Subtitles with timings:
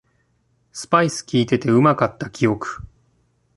[0.71, 2.87] スパイスきいててうまかった記憶